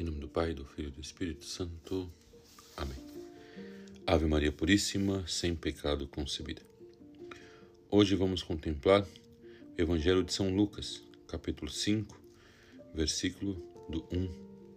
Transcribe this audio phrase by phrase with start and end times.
[0.00, 2.10] Em nome do Pai, do Filho e do Espírito Santo.
[2.74, 2.96] Amém.
[4.06, 6.62] Ave Maria Puríssima, sem pecado concebida.
[7.90, 9.06] Hoje vamos contemplar o
[9.76, 12.18] Evangelho de São Lucas, capítulo 5,
[12.94, 14.30] versículo do 1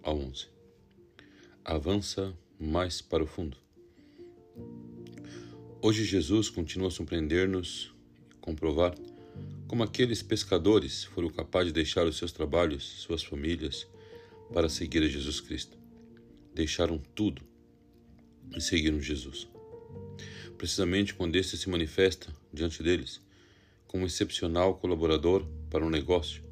[0.04, 0.47] ao 11.
[1.63, 3.55] Avança mais para o fundo.
[5.81, 7.93] Hoje Jesus continua a surpreender-nos
[8.29, 8.93] e comprovar
[9.69, 13.87] como aqueles pescadores foram capazes de deixar os seus trabalhos, suas famílias,
[14.52, 15.78] para seguir a Jesus Cristo.
[16.54, 17.42] Deixaram tudo
[18.56, 19.47] e seguiram Jesus.
[20.57, 23.21] Precisamente quando este se manifesta diante deles
[23.93, 26.43] como excepcional colaborador para um negócio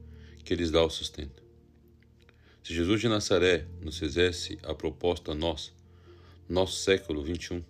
[0.45, 1.41] que lhes dá o sustento.
[2.63, 5.73] Se Jesus de Nazaré nos fizesse a proposta a nós,
[6.47, 7.63] nosso século XXI,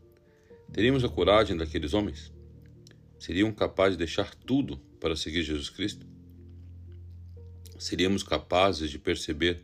[0.73, 2.33] teríamos a coragem daqueles homens?
[3.17, 6.05] Seriam capazes de deixar tudo para seguir Jesus Cristo?
[7.79, 9.63] Seríamos capazes de perceber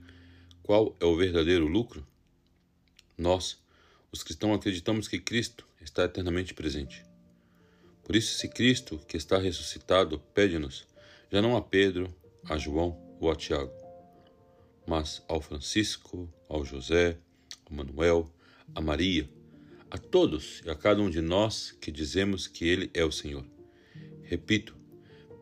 [0.68, 2.06] qual é o verdadeiro lucro?
[3.18, 3.58] Nós,
[4.12, 7.06] os cristãos, acreditamos que Cristo está eternamente presente.
[8.04, 10.86] Por isso, se Cristo, que está ressuscitado, pede-nos,
[11.32, 13.72] já não a Pedro, a João ou a Tiago,
[14.86, 17.18] mas ao Francisco, ao José,
[17.66, 18.30] ao Manuel,
[18.76, 19.30] a Maria,
[19.90, 23.46] a todos e a cada um de nós que dizemos que Ele é o Senhor.
[24.22, 24.76] Repito,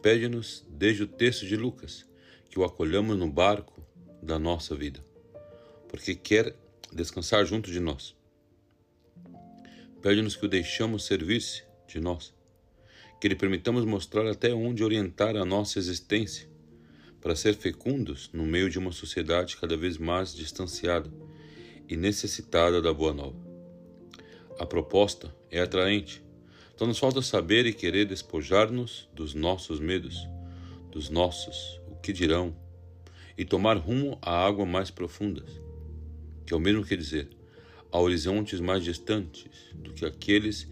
[0.03, 2.05] pede-nos desde o texto de Lucas
[2.47, 3.83] que o acolhamos no barco
[4.21, 5.04] da nossa vida
[5.95, 6.53] porque quer
[6.91, 8.13] descansar junto de nós.
[10.01, 12.33] Pede-nos que o deixamos servir-se de nós,
[13.19, 16.49] que lhe permitamos mostrar até onde orientar a nossa existência,
[17.21, 21.09] para ser fecundos no meio de uma sociedade cada vez mais distanciada
[21.87, 23.39] e necessitada da boa nova.
[24.59, 26.21] A proposta é atraente,
[26.75, 30.27] só nos falta saber e querer despojar-nos dos nossos medos,
[30.91, 32.53] dos nossos o que dirão,
[33.37, 35.64] e tomar rumo a águas mais profundas
[36.45, 37.29] que é o mesmo que dizer,
[37.91, 40.67] a horizontes mais distantes do que aqueles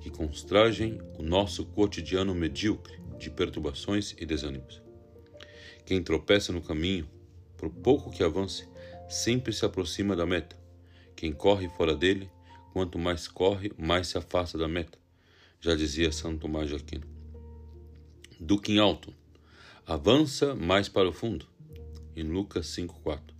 [0.00, 4.80] que constrangem o nosso cotidiano medíocre de perturbações e desânimos.
[5.84, 7.08] Quem tropeça no caminho,
[7.56, 8.66] por pouco que avance,
[9.08, 10.56] sempre se aproxima da meta.
[11.14, 12.30] Quem corre fora dele,
[12.72, 14.98] quanto mais corre, mais se afasta da meta,
[15.60, 17.06] já dizia Santo Tomás de Aquino.
[18.68, 19.12] Em alto,
[19.84, 21.46] avança mais para o fundo,
[22.16, 23.39] em Lucas 5,4.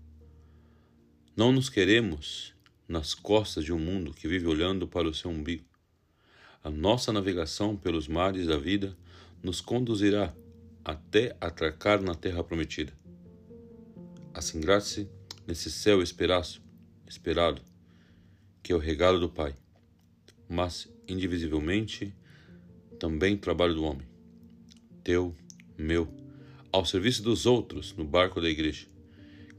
[1.36, 2.52] Não nos queremos
[2.88, 5.64] nas costas de um mundo que vive olhando para o seu umbigo.
[6.62, 8.96] A nossa navegação pelos mares da vida
[9.40, 10.34] nos conduzirá
[10.84, 12.92] até atracar na terra prometida.
[14.34, 15.08] Assingrar-se
[15.46, 16.60] nesse céu esperaço,
[17.08, 17.62] esperado,
[18.60, 19.54] que é o regalo do Pai,
[20.48, 22.12] mas indivisivelmente
[22.98, 24.06] também trabalho do homem,
[25.04, 25.34] teu,
[25.78, 26.12] meu,
[26.72, 28.90] ao serviço dos outros no barco da igreja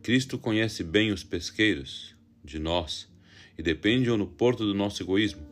[0.04, 3.08] Cristo conhece bem os pesqueiros de nós
[3.56, 5.46] e depende ou no porto do nosso egoísmo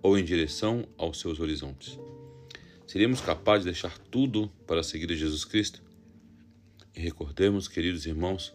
[0.00, 1.98] ou em direção aos seus horizontes.
[2.86, 5.82] Seríamos capazes de deixar tudo para seguir Jesus Cristo?
[6.94, 8.54] E recordemos, queridos irmãos,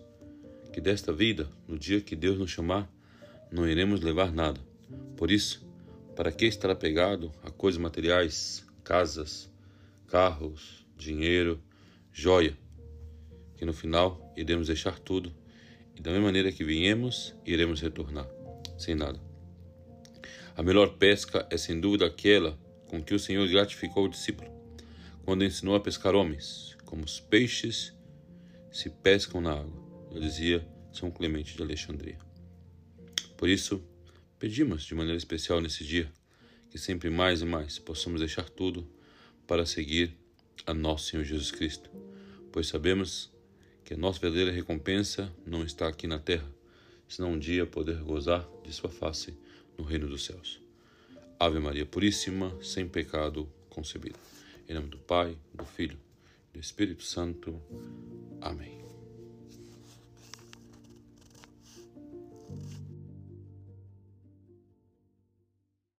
[0.72, 2.90] que desta vida, no dia que Deus nos chamar,
[3.52, 4.62] não iremos levar nada.
[5.18, 5.68] Por isso,
[6.16, 9.52] para que estar apegado a coisas materiais, casas,
[10.08, 11.62] carros, dinheiro,
[12.14, 12.58] joia?
[13.58, 15.34] Que no final iremos deixar tudo
[15.96, 18.28] e da mesma maneira que viemos, iremos retornar,
[18.78, 19.20] sem nada.
[20.56, 22.58] A melhor pesca é sem dúvida aquela
[22.88, 24.50] com que o Senhor gratificou o discípulo,
[25.24, 27.94] quando ensinou a pescar homens, como os peixes
[28.72, 32.18] se pescam na água, eu dizia São Clemente de Alexandria.
[33.36, 33.84] Por isso,
[34.38, 36.12] pedimos de maneira especial nesse dia
[36.70, 38.88] que sempre mais e mais possamos deixar tudo
[39.48, 40.18] para seguir
[40.66, 41.90] a nosso Senhor Jesus Cristo,
[42.52, 43.35] pois sabemos
[43.86, 46.52] que a nossa verdadeira recompensa não está aqui na terra,
[47.08, 49.38] senão um dia poder gozar de sua face
[49.78, 50.60] no reino dos céus.
[51.40, 54.18] Ave Maria Puríssima, sem pecado concebida.
[54.68, 55.98] Em nome do Pai, do Filho
[56.50, 57.62] e do Espírito Santo.
[58.42, 58.75] Amém.